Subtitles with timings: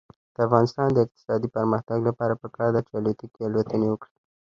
[0.35, 4.15] د افغانستان د اقتصادي پرمختګ لپاره پکار ده چې الوتکې الوتنې وکړي.